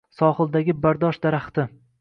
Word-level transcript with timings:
—“Sohildagi 0.19 0.75
bardosh 0.87 1.23
daraxti”! 1.27 1.71